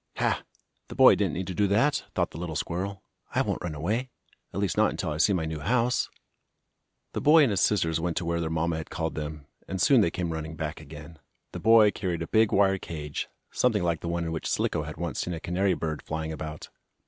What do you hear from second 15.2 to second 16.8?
a canary bird flying about.